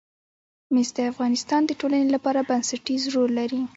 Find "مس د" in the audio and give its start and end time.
0.73-0.99